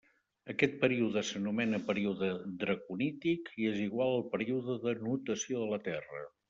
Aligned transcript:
Aquest 0.53 0.77
període 0.83 1.23
s'anomena 1.27 1.81
període 1.91 2.31
draconític, 2.65 3.55
i 3.65 3.71
és 3.75 3.81
igual 3.87 4.19
al 4.19 4.27
període 4.35 4.81
de 4.89 4.99
nutació 5.07 5.65
de 5.67 5.75
la 5.77 5.85
Terra. 5.93 6.31